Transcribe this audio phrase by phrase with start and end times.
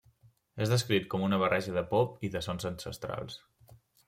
[0.65, 3.39] És descrit com una barreja de pop i de sons ancestrals.